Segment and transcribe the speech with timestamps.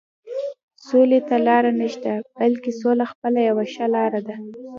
[0.87, 4.35] سولې ته لاره نشته، بلکې سوله خپله یوه ښه لاره ده.